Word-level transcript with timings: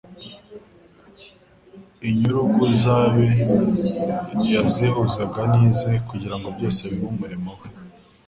Inyurugu 2.09 2.61
z'abe 2.81 3.25
yazihuzaga 4.53 5.41
n'ize 5.55 5.89
kugira 6.09 6.35
ngo 6.37 6.47
byose 6.55 6.79
bibe 6.89 7.05
umurimo 7.13 7.49
we. 7.59 7.67